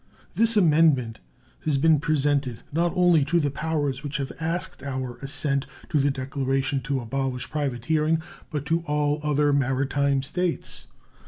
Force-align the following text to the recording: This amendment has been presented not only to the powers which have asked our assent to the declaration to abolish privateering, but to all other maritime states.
This 0.33 0.57
amendment 0.57 1.19
has 1.63 1.77
been 1.77 1.99
presented 1.99 2.63
not 2.73 2.91
only 2.95 3.23
to 3.25 3.39
the 3.39 3.51
powers 3.51 4.01
which 4.01 4.17
have 4.17 4.31
asked 4.39 4.81
our 4.81 5.17
assent 5.17 5.67
to 5.89 5.99
the 5.99 6.09
declaration 6.09 6.79
to 6.81 6.99
abolish 6.99 7.47
privateering, 7.51 8.19
but 8.49 8.65
to 8.65 8.79
all 8.87 9.19
other 9.21 9.53
maritime 9.53 10.23
states. 10.23 10.87